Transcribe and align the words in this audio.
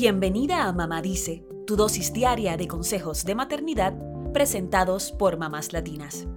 Bienvenida 0.00 0.68
a 0.68 0.72
Mamá 0.72 1.02
Dice, 1.02 1.44
tu 1.66 1.74
dosis 1.74 2.12
diaria 2.12 2.56
de 2.56 2.68
consejos 2.68 3.24
de 3.24 3.34
maternidad 3.34 3.98
presentados 4.32 5.10
por 5.10 5.38
mamás 5.38 5.72
latinas. 5.72 6.28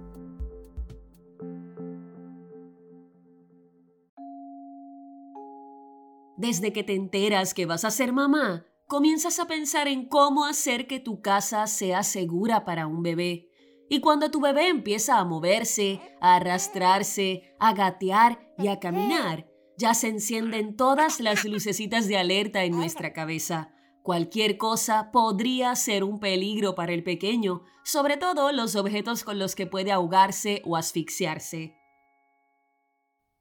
Desde 6.36 6.72
que 6.72 6.82
te 6.82 6.96
enteras 6.96 7.54
que 7.54 7.64
vas 7.64 7.84
a 7.84 7.92
ser 7.92 8.12
mamá, 8.12 8.66
comienzas 8.88 9.38
a 9.38 9.46
pensar 9.46 9.86
en 9.86 10.08
cómo 10.08 10.44
hacer 10.44 10.88
que 10.88 10.98
tu 10.98 11.22
casa 11.22 11.68
sea 11.68 12.02
segura 12.02 12.64
para 12.64 12.88
un 12.88 13.04
bebé. 13.04 13.48
Y 13.88 14.00
cuando 14.00 14.32
tu 14.32 14.40
bebé 14.40 14.70
empieza 14.70 15.20
a 15.20 15.24
moverse, 15.24 16.00
a 16.20 16.34
arrastrarse, 16.34 17.54
a 17.60 17.74
gatear 17.74 18.40
y 18.58 18.66
a 18.66 18.80
caminar, 18.80 19.51
ya 19.78 19.94
se 19.94 20.08
encienden 20.08 20.76
todas 20.76 21.20
las 21.20 21.44
lucecitas 21.44 22.08
de 22.08 22.16
alerta 22.16 22.64
en 22.64 22.72
nuestra 22.72 23.12
cabeza. 23.12 23.72
Cualquier 24.02 24.58
cosa 24.58 25.10
podría 25.12 25.74
ser 25.76 26.02
un 26.04 26.18
peligro 26.18 26.74
para 26.74 26.92
el 26.92 27.04
pequeño, 27.04 27.62
sobre 27.84 28.16
todo 28.16 28.52
los 28.52 28.74
objetos 28.76 29.24
con 29.24 29.38
los 29.38 29.54
que 29.54 29.66
puede 29.66 29.92
ahogarse 29.92 30.62
o 30.64 30.76
asfixiarse. 30.76 31.76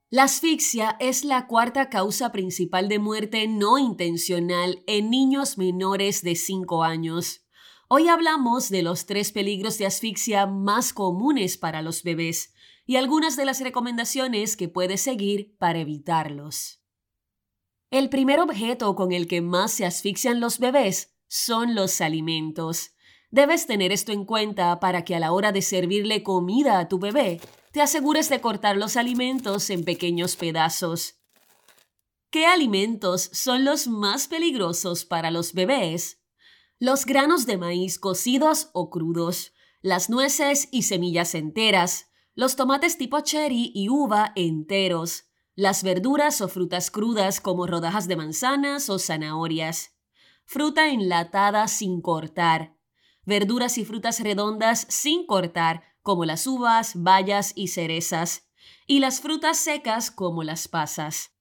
La 0.09 0.23
asfixia 0.23 0.97
es 0.99 1.23
la 1.23 1.47
cuarta 1.47 1.89
causa 1.89 2.31
principal 2.31 2.89
de 2.89 2.99
muerte 2.99 3.47
no 3.47 3.77
intencional 3.77 4.83
en 4.85 5.09
niños 5.09 5.57
menores 5.57 6.21
de 6.21 6.35
5 6.35 6.83
años. 6.83 7.45
Hoy 7.87 8.09
hablamos 8.09 8.69
de 8.69 8.83
los 8.83 9.05
tres 9.05 9.31
peligros 9.31 9.77
de 9.77 9.85
asfixia 9.85 10.45
más 10.45 10.93
comunes 10.93 11.57
para 11.57 11.81
los 11.81 12.03
bebés 12.03 12.53
y 12.85 12.95
algunas 12.95 13.35
de 13.35 13.45
las 13.45 13.61
recomendaciones 13.61 14.57
que 14.57 14.67
puedes 14.67 15.01
seguir 15.01 15.55
para 15.57 15.79
evitarlos. 15.79 16.81
El 17.89 18.09
primer 18.09 18.39
objeto 18.39 18.95
con 18.95 19.11
el 19.11 19.27
que 19.27 19.41
más 19.41 19.71
se 19.71 19.85
asfixian 19.85 20.39
los 20.39 20.59
bebés 20.59 21.15
son 21.27 21.75
los 21.75 22.01
alimentos. 22.01 22.91
Debes 23.29 23.65
tener 23.65 23.91
esto 23.91 24.11
en 24.11 24.25
cuenta 24.25 24.79
para 24.79 25.03
que 25.03 25.15
a 25.15 25.19
la 25.19 25.31
hora 25.31 25.51
de 25.51 25.61
servirle 25.61 26.23
comida 26.23 26.79
a 26.79 26.87
tu 26.87 26.99
bebé, 26.99 27.39
te 27.71 27.81
asegures 27.81 28.29
de 28.29 28.41
cortar 28.41 28.75
los 28.75 28.97
alimentos 28.97 29.69
en 29.69 29.85
pequeños 29.85 30.35
pedazos. 30.35 31.21
¿Qué 32.29 32.45
alimentos 32.45 33.29
son 33.33 33.65
los 33.65 33.87
más 33.87 34.27
peligrosos 34.27 35.05
para 35.05 35.31
los 35.31 35.53
bebés? 35.53 36.21
Los 36.79 37.05
granos 37.05 37.45
de 37.45 37.57
maíz 37.57 37.99
cocidos 37.99 38.69
o 38.73 38.89
crudos, 38.89 39.53
las 39.81 40.09
nueces 40.09 40.67
y 40.71 40.83
semillas 40.83 41.35
enteras, 41.35 42.10
los 42.41 42.55
tomates 42.55 42.97
tipo 42.97 43.19
cherry 43.19 43.71
y 43.75 43.89
uva 43.89 44.31
enteros, 44.35 45.25
las 45.53 45.83
verduras 45.83 46.41
o 46.41 46.47
frutas 46.47 46.89
crudas 46.89 47.39
como 47.39 47.67
rodajas 47.67 48.07
de 48.07 48.15
manzanas 48.15 48.89
o 48.89 48.97
zanahorias, 48.97 49.91
fruta 50.43 50.89
enlatada 50.89 51.67
sin 51.67 52.01
cortar, 52.01 52.75
verduras 53.27 53.77
y 53.77 53.85
frutas 53.85 54.21
redondas 54.21 54.87
sin 54.89 55.27
cortar 55.27 55.83
como 56.01 56.25
las 56.25 56.47
uvas, 56.47 56.93
bayas 56.95 57.53
y 57.53 57.67
cerezas, 57.67 58.49
y 58.87 59.01
las 59.01 59.21
frutas 59.21 59.57
secas 59.57 60.09
como 60.09 60.41
las 60.41 60.67
pasas. 60.67 61.35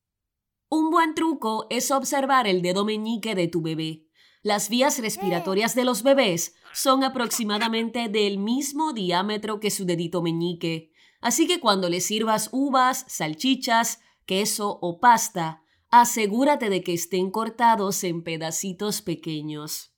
Un 0.68 0.90
buen 0.90 1.14
truco 1.14 1.66
es 1.70 1.90
observar 1.90 2.46
el 2.46 2.60
dedo 2.60 2.84
meñique 2.84 3.34
de 3.34 3.48
tu 3.48 3.62
bebé. 3.62 4.06
Las 4.42 4.68
vías 4.68 4.98
respiratorias 4.98 5.74
de 5.74 5.84
los 5.84 6.02
bebés 6.02 6.54
son 6.74 7.04
aproximadamente 7.04 8.10
del 8.10 8.36
mismo 8.38 8.92
diámetro 8.92 9.60
que 9.60 9.70
su 9.70 9.86
dedito 9.86 10.20
meñique, 10.20 10.89
así 11.20 11.46
que 11.46 11.60
cuando 11.60 11.88
le 11.88 12.00
sirvas 12.00 12.48
uvas, 12.52 13.04
salchichas, 13.08 14.00
queso 14.26 14.78
o 14.80 15.00
pasta, 15.00 15.62
asegúrate 15.90 16.70
de 16.70 16.82
que 16.82 16.94
estén 16.94 17.30
cortados 17.30 18.04
en 18.04 18.22
pedacitos 18.22 19.02
pequeños. 19.02 19.92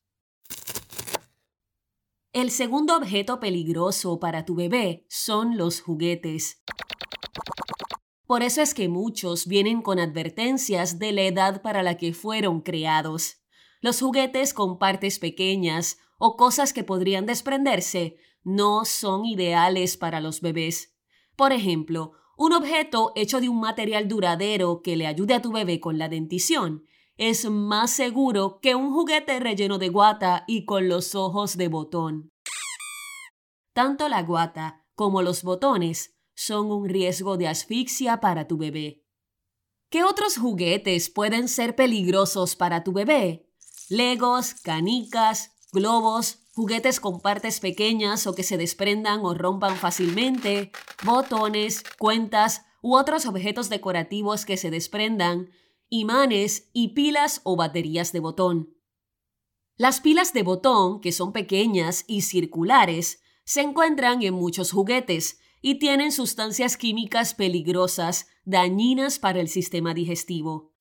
El 2.33 2.51
segundo 2.51 2.97
objeto 2.97 3.41
peligroso 3.41 4.19
para 4.19 4.47
tu 4.47 4.55
bebé 4.55 5.05
son 5.11 5.59
los 5.59 5.83
juguetes. 5.83 6.63
Por 8.27 8.43
eso 8.43 8.63
es 8.63 8.73
que 8.73 8.89
muchos 8.89 9.47
vienen 9.47 9.83
con 9.83 9.99
advertencias 9.99 10.99
de 10.99 11.13
la 11.13 11.23
edad 11.25 11.61
para 11.61 11.83
la 11.83 11.99
que 11.99 12.15
fueron 12.15 12.63
creados. 12.63 13.43
Los 13.83 14.01
juguetes 14.01 14.55
con 14.55 14.79
partes 14.79 15.19
pequeñas 15.19 15.99
o 16.17 16.39
cosas 16.39 16.73
que 16.73 16.85
podrían 16.85 17.27
desprenderse 17.27 18.17
no 18.43 18.87
son 18.87 19.27
ideales 19.27 19.99
para 19.99 20.21
los 20.21 20.41
bebés. 20.41 20.92
Por 21.37 21.53
ejemplo, 21.53 22.13
un 22.37 22.53
objeto 22.53 23.13
hecho 23.15 23.41
de 23.41 23.49
un 23.49 23.61
material 23.61 24.09
duradero 24.09 24.83
que 24.83 24.97
le 24.97 25.07
ayude 25.07 25.35
a 25.35 25.43
tu 25.43 25.53
bebé 25.53 25.81
con 25.81 25.99
la 25.99 26.09
dentición 26.09 26.87
es 27.17 27.49
más 27.49 27.91
seguro 27.91 28.59
que 28.61 28.75
un 28.75 28.93
juguete 28.93 29.39
relleno 29.39 29.79
de 29.79 29.89
guata 29.89 30.45
y 30.47 30.65
con 30.65 30.89
los 30.89 31.15
ojos 31.15 31.57
de 31.57 31.69
botón. 31.69 32.31
Tanto 33.73 34.09
la 34.09 34.23
guata 34.23 34.85
como 34.95 35.23
los 35.23 35.43
botones 35.43 36.17
son 36.35 36.71
un 36.71 36.89
riesgo 36.89 37.37
de 37.37 37.49
asfixia 37.49 38.21
para 38.21 38.47
tu 38.49 38.57
bebé. 38.57 39.05
¿Qué 39.91 40.05
otros 40.05 40.39
juguetes 40.39 41.11
pueden 41.11 41.49
ser 41.49 41.77
peligrosos 41.77 42.57
para 42.57 42.83
tu 42.83 42.93
bebé? 42.93 43.47
Legos, 43.89 44.55
canicas, 44.55 45.53
globos, 45.71 46.42
juguetes 46.55 47.01
con 47.01 47.21
partes 47.21 47.61
pequeñas 47.61 48.27
o 48.27 48.35
que 48.35 48.43
se 48.43 48.57
desprendan 48.57 49.21
o 49.25 49.35
rompan 49.35 49.77
fácilmente, 49.77 50.71
botones, 51.05 51.83
cuentas 51.99 52.65
u 52.83 52.97
otros 52.97 53.27
objetos 53.27 53.69
decorativos 53.69 54.45
que 54.45 54.57
se 54.57 54.71
desprendan, 54.71 55.51
imanes 55.89 56.71
y 56.73 56.89
pilas 56.89 57.41
o 57.45 57.57
baterías 57.57 58.13
de 58.13 58.21
botón. 58.21 58.77
Las 59.77 60.01
pilas 60.01 60.33
de 60.33 60.43
botón, 60.43 61.01
que 61.01 61.13
son 61.13 61.33
pequeñas 61.33 62.05
y 62.07 62.23
circulares, 62.23 63.23
se 63.45 63.63
encuentran 63.63 64.23
en 64.23 64.35
muchos 64.35 64.73
juguetes 64.73 65.41
y 65.63 65.79
tienen 65.79 66.13
sustancias 66.13 66.77
químicas 66.77 67.35
peligrosas, 67.35 68.27
dañinas 68.45 69.19
para 69.19 69.41
el 69.41 69.49
sistema 69.49 69.95
digestivo. 69.95 70.75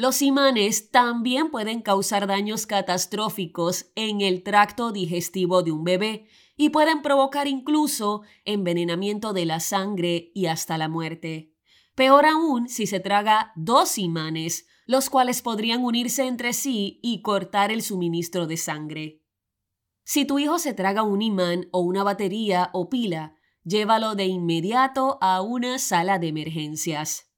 Los 0.00 0.22
imanes 0.22 0.90
también 0.90 1.50
pueden 1.50 1.82
causar 1.82 2.26
daños 2.26 2.66
catastróficos 2.66 3.92
en 3.96 4.22
el 4.22 4.42
tracto 4.42 4.92
digestivo 4.92 5.62
de 5.62 5.72
un 5.72 5.84
bebé 5.84 6.26
y 6.56 6.70
pueden 6.70 7.02
provocar 7.02 7.46
incluso 7.46 8.22
envenenamiento 8.46 9.34
de 9.34 9.44
la 9.44 9.60
sangre 9.60 10.32
y 10.34 10.46
hasta 10.46 10.78
la 10.78 10.88
muerte. 10.88 11.54
Peor 11.96 12.24
aún 12.24 12.70
si 12.70 12.86
se 12.86 12.98
traga 12.98 13.52
dos 13.56 13.98
imanes, 13.98 14.66
los 14.86 15.10
cuales 15.10 15.42
podrían 15.42 15.84
unirse 15.84 16.26
entre 16.26 16.54
sí 16.54 16.98
y 17.02 17.20
cortar 17.20 17.70
el 17.70 17.82
suministro 17.82 18.46
de 18.46 18.56
sangre. 18.56 19.22
Si 20.02 20.24
tu 20.24 20.38
hijo 20.38 20.58
se 20.58 20.72
traga 20.72 21.02
un 21.02 21.20
imán 21.20 21.68
o 21.72 21.80
una 21.80 22.04
batería 22.04 22.70
o 22.72 22.88
pila, 22.88 23.34
llévalo 23.64 24.14
de 24.14 24.24
inmediato 24.24 25.18
a 25.20 25.42
una 25.42 25.78
sala 25.78 26.18
de 26.18 26.28
emergencias. 26.28 27.29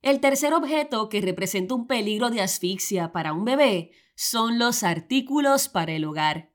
El 0.00 0.20
tercer 0.20 0.54
objeto 0.54 1.08
que 1.08 1.20
representa 1.20 1.74
un 1.74 1.86
peligro 1.86 2.30
de 2.30 2.40
asfixia 2.40 3.12
para 3.12 3.32
un 3.32 3.44
bebé 3.44 3.90
son 4.14 4.58
los 4.58 4.82
artículos 4.82 5.68
para 5.68 5.92
el 5.92 6.04
hogar. 6.04 6.52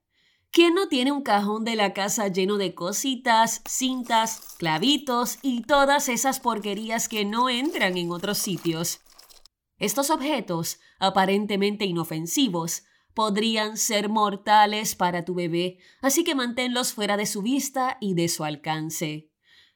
¿Quién 0.51 0.75
no 0.75 0.87
tiene 0.87 1.11
un 1.11 1.23
cajón 1.23 1.65
de 1.65 1.75
la 1.75 1.93
casa 1.93 2.27
lleno 2.27 2.57
de 2.57 2.75
cositas, 2.75 3.61
cintas, 3.65 4.55
clavitos 4.59 5.39
y 5.41 5.63
todas 5.63 6.09
esas 6.09 6.39
porquerías 6.39 7.09
que 7.09 7.25
no 7.25 7.49
entran 7.49 7.97
en 7.97 8.11
otros 8.11 8.37
sitios? 8.37 9.01
Estos 9.77 10.09
objetos, 10.09 10.79
aparentemente 10.99 11.85
inofensivos, 11.85 12.83
podrían 13.13 13.77
ser 13.77 14.09
mortales 14.09 14.95
para 14.95 15.25
tu 15.25 15.33
bebé, 15.33 15.79
así 16.01 16.23
que 16.23 16.35
manténlos 16.35 16.93
fuera 16.93 17.17
de 17.17 17.25
su 17.25 17.41
vista 17.41 17.97
y 17.99 18.13
de 18.13 18.29
su 18.29 18.43
alcance. 18.43 19.32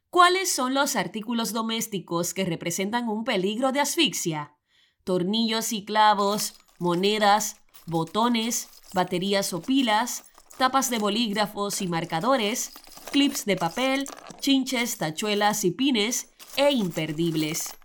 ¿Cuáles 0.09 0.51
son 0.51 0.73
los 0.73 0.95
artículos 0.95 1.51
domésticos 1.51 2.33
que 2.33 2.45
representan 2.45 3.09
un 3.09 3.23
peligro 3.25 3.71
de 3.71 3.81
asfixia? 3.81 4.55
Tornillos 5.03 5.73
y 5.73 5.83
clavos, 5.83 6.55
monedas, 6.79 7.57
botones, 7.85 8.69
baterías 8.93 9.51
o 9.53 9.61
pilas, 9.61 10.25
tapas 10.57 10.89
de 10.89 10.99
bolígrafos 10.99 11.81
y 11.81 11.87
marcadores, 11.87 12.71
clips 13.11 13.45
de 13.45 13.57
papel, 13.57 14.05
chinches, 14.39 14.97
tachuelas 14.97 15.63
y 15.65 15.71
pines, 15.71 16.31
e 16.55 16.71
imperdibles. 16.71 17.77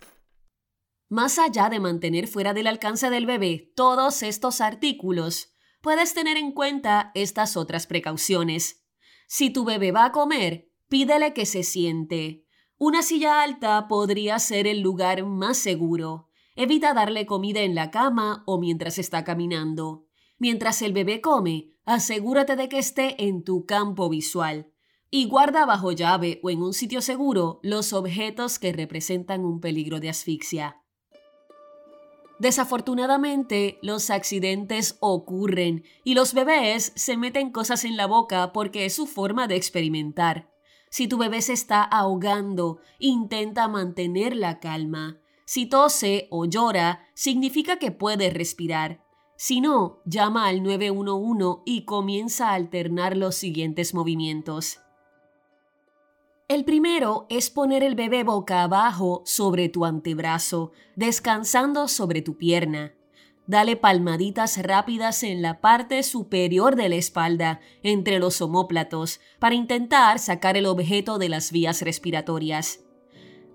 Más 1.09 1.37
allá 1.37 1.69
de 1.69 1.79
mantener 1.79 2.27
fuera 2.27 2.53
del 2.53 2.67
alcance 2.67 3.09
del 3.09 3.27
bebé 3.27 3.71
todos 3.75 4.23
estos 4.23 4.61
artículos, 4.61 5.53
puedes 5.81 6.13
tener 6.13 6.37
en 6.37 6.51
cuenta 6.53 7.11
estas 7.13 7.55
otras 7.55 7.85
precauciones. 7.85 8.83
Si 9.27 9.51
tu 9.51 9.63
bebé 9.63 9.91
va 9.91 10.05
a 10.05 10.11
comer, 10.11 10.72
pídele 10.93 11.33
que 11.33 11.47
se 11.47 11.63
siente. 11.63 12.45
Una 12.77 13.01
silla 13.01 13.41
alta 13.41 13.87
podría 13.87 14.37
ser 14.37 14.67
el 14.67 14.81
lugar 14.81 15.25
más 15.25 15.57
seguro. 15.57 16.29
Evita 16.55 16.93
darle 16.93 17.25
comida 17.25 17.61
en 17.61 17.73
la 17.73 17.89
cama 17.89 18.43
o 18.45 18.59
mientras 18.59 18.99
está 18.99 19.23
caminando. 19.23 20.05
Mientras 20.37 20.83
el 20.83 20.93
bebé 20.93 21.19
come, 21.19 21.71
asegúrate 21.83 22.55
de 22.55 22.69
que 22.69 22.77
esté 22.77 23.23
en 23.23 23.43
tu 23.43 23.65
campo 23.65 24.07
visual 24.07 24.71
y 25.09 25.25
guarda 25.25 25.65
bajo 25.65 25.91
llave 25.93 26.39
o 26.43 26.51
en 26.51 26.61
un 26.61 26.73
sitio 26.73 27.01
seguro 27.01 27.59
los 27.63 27.91
objetos 27.91 28.59
que 28.59 28.71
representan 28.71 29.45
un 29.45 29.61
peligro 29.61 29.99
de 29.99 30.09
asfixia. 30.09 30.77
Desafortunadamente, 32.37 33.79
los 33.81 34.11
accidentes 34.11 34.97
ocurren 34.99 35.85
y 36.03 36.13
los 36.13 36.35
bebés 36.35 36.93
se 36.95 37.17
meten 37.17 37.49
cosas 37.49 37.83
en 37.83 37.97
la 37.97 38.05
boca 38.05 38.53
porque 38.53 38.85
es 38.85 38.93
su 38.93 39.07
forma 39.07 39.47
de 39.47 39.55
experimentar. 39.55 40.52
Si 40.93 41.07
tu 41.07 41.17
bebé 41.17 41.41
se 41.41 41.53
está 41.53 41.81
ahogando, 41.81 42.77
intenta 42.99 43.67
mantener 43.67 44.35
la 44.35 44.59
calma. 44.59 45.17
Si 45.43 45.65
tose 45.65 46.27
o 46.29 46.45
llora, 46.45 47.07
significa 47.15 47.79
que 47.79 47.89
puede 47.89 48.29
respirar. 48.29 49.03
Si 49.35 49.59
no, 49.59 50.01
llama 50.05 50.45
al 50.45 50.61
911 50.61 51.63
y 51.65 51.85
comienza 51.85 52.49
a 52.49 52.53
alternar 52.53 53.17
los 53.17 53.33
siguientes 53.33 53.95
movimientos. 53.95 54.81
El 56.47 56.63
primero 56.63 57.25
es 57.27 57.49
poner 57.49 57.81
el 57.81 57.95
bebé 57.95 58.23
boca 58.23 58.61
abajo 58.61 59.23
sobre 59.25 59.69
tu 59.69 59.85
antebrazo, 59.85 60.73
descansando 60.95 61.87
sobre 61.87 62.21
tu 62.21 62.37
pierna. 62.37 62.93
Dale 63.45 63.75
palmaditas 63.75 64.57
rápidas 64.61 65.21
en 65.23 65.41
la 65.41 65.59
parte 65.59 66.01
superior 66.03 66.77
de 66.77 66.87
la 66.87 66.95
espalda, 66.95 67.59
entre 67.81 68.19
los 68.19 68.41
omóplatos, 68.41 69.19
para 69.39 69.55
intentar 69.55 70.19
sacar 70.19 70.55
el 70.55 70.65
objeto 70.65 71.17
de 71.17 71.27
las 71.27 71.51
vías 71.51 71.81
respiratorias. 71.81 72.79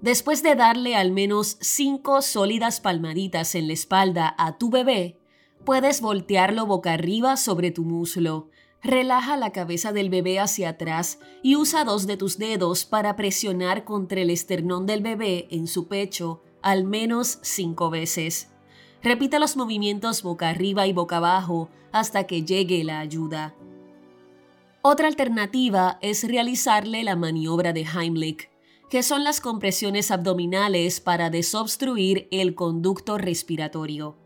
Después 0.03 0.43
de 0.43 0.55
darle 0.55 0.95
al 0.95 1.11
menos 1.11 1.57
cinco 1.61 2.21
sólidas 2.21 2.81
palmaditas 2.81 3.55
en 3.55 3.67
la 3.67 3.73
espalda 3.73 4.35
a 4.37 4.59
tu 4.59 4.69
bebé, 4.69 5.19
puedes 5.65 6.03
voltearlo 6.03 6.67
boca 6.67 6.93
arriba 6.93 7.37
sobre 7.39 7.71
tu 7.71 7.83
muslo. 7.83 8.51
Relaja 8.83 9.37
la 9.39 9.53
cabeza 9.53 9.93
del 9.93 10.11
bebé 10.11 10.39
hacia 10.39 10.69
atrás 10.69 11.19
y 11.43 11.57
usa 11.57 11.85
dos 11.85 12.07
de 12.07 12.17
tus 12.17 12.39
dedos 12.39 12.85
para 12.85 13.17
presionar 13.17 13.85
contra 13.85 14.21
el 14.21 14.31
esternón 14.31 14.87
del 14.87 15.01
bebé 15.01 15.49
en 15.51 15.67
su 15.67 15.89
pecho 15.89 16.43
al 16.63 16.85
menos 16.85 17.39
cinco 17.43 17.91
veces. 17.91 18.51
Repita 19.03 19.39
los 19.39 19.57
movimientos 19.57 20.23
boca 20.23 20.49
arriba 20.49 20.87
y 20.87 20.93
boca 20.93 21.19
abajo 21.19 21.69
hasta 21.93 22.25
que 22.25 22.45
llegue 22.45 22.85
la 22.85 23.01
ayuda. 23.01 23.55
Otra 24.83 25.09
alternativa 25.09 25.99
es 26.03 26.25
realizarle 26.27 27.03
la 27.05 27.17
maniobra 27.17 27.73
de 27.73 27.83
Heimlich 27.83 28.49
que 28.89 29.03
son 29.03 29.23
las 29.23 29.41
compresiones 29.41 30.11
abdominales 30.11 31.01
para 31.01 31.31
desobstruir 31.31 32.27
el 32.31 32.55
conducto 32.55 33.19
respiratorio. 33.19 34.17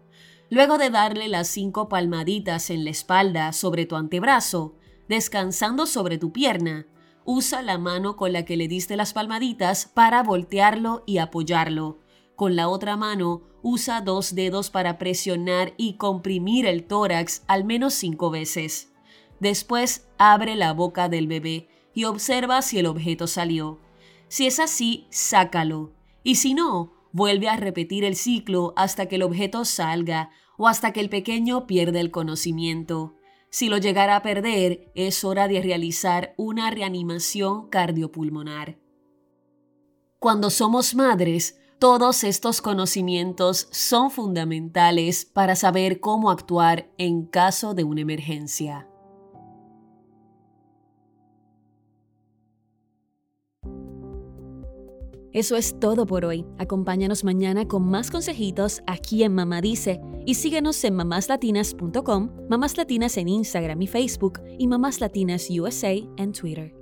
Luego 0.51 0.79
de 0.79 0.91
darle 0.91 1.29
las 1.29 1.49
cinco 1.49 1.89
palmaditas 1.89 2.71
en 2.71 2.85
la 2.85 2.91
espalda 2.91 3.53
sobre 3.53 3.87
tu 3.87 3.97
antebrazo, 3.97 4.77
descansando 5.09 5.87
sobre 5.87 6.19
tu 6.19 6.33
pierna, 6.33 6.87
usa 7.25 7.63
la 7.63 7.79
mano 7.79 8.17
con 8.17 8.33
la 8.33 8.45
que 8.45 8.57
le 8.57 8.69
diste 8.69 8.97
las 8.97 9.13
palmaditas 9.13 9.87
para 9.87 10.23
voltearlo 10.23 11.03
y 11.07 11.19
apoyarlo. 11.19 11.99
Con 12.37 12.55
la 12.55 12.69
otra 12.69 12.97
mano, 12.97 13.43
usa 13.63 14.01
dos 14.01 14.35
dedos 14.35 14.71
para 14.71 14.99
presionar 14.99 15.75
y 15.77 15.95
comprimir 15.95 16.67
el 16.67 16.85
tórax 16.85 17.43
al 17.47 17.65
menos 17.65 17.95
cinco 17.95 18.31
veces. 18.31 18.93
Después, 19.41 20.09
abre 20.19 20.57
la 20.57 20.73
boca 20.73 21.09
del 21.09 21.27
bebé 21.27 21.69
y 21.95 22.05
observa 22.05 22.63
si 22.63 22.79
el 22.79 22.87
objeto 22.87 23.27
salió. 23.27 23.81
Si 24.29 24.47
es 24.47 24.59
así, 24.59 25.07
sácalo. 25.11 25.93
Y 26.23 26.37
si 26.37 26.55
no, 26.55 26.93
vuelve 27.13 27.49
a 27.49 27.57
repetir 27.57 28.05
el 28.05 28.17
ciclo 28.17 28.73
hasta 28.77 29.07
que 29.07 29.17
el 29.17 29.23
objeto 29.23 29.65
salga 29.65 30.31
o 30.57 30.69
hasta 30.69 30.93
que 30.93 31.01
el 31.01 31.09
pequeño 31.09 31.67
pierda 31.67 32.01
el 32.01 32.11
conocimiento. 32.11 33.17
Si 33.51 33.69
lo 33.69 33.77
llegara 33.77 34.17
a 34.17 34.23
perder, 34.23 34.91
es 34.95 35.25
hora 35.25 35.47
de 35.49 35.61
realizar 35.61 36.35
una 36.39 36.71
reanimación 36.71 37.69
cardiopulmonar. 37.69 38.79
Cuando 40.19 40.51
somos 40.51 40.95
madres, 40.95 41.59
todos 41.83 42.23
estos 42.23 42.63
conocimientos 42.63 43.67
son 43.73 44.13
fundamentales 44.13 45.25
para 45.25 45.57
saber 45.57 45.99
cómo 45.99 46.31
actuar 46.31 46.89
en 46.97 47.27
caso 47.27 47.75
de 47.75 47.83
una 47.83 48.03
emergencia. 48.03 48.89
Eso 55.33 55.57
es 55.57 55.81
todo 55.81 56.07
por 56.07 56.25
hoy. 56.25 56.47
Acompáñanos 56.57 57.25
mañana 57.25 57.67
con 57.67 57.83
más 57.83 58.13
consejitos 58.13 58.81
aquí 58.87 59.25
en 59.25 59.35
Mamá 59.35 59.61
Dice 59.61 60.01
y 60.25 60.35
síguenos 60.35 60.85
en 60.85 60.95
mamáslatinas.com, 60.95 62.31
Mamás 62.49 62.77
Latinas 62.77 63.17
en 63.17 63.27
Instagram 63.27 63.83
y 63.83 63.89
Facebook 63.89 64.41
y 64.57 64.69
Mamás 64.69 65.01
Latinas 65.01 65.49
USA 65.51 65.95
en 66.17 66.31
Twitter. 66.31 66.82